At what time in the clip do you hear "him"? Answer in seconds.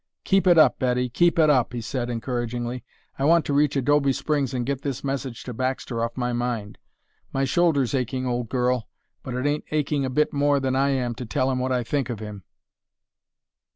11.51-11.59, 12.19-12.43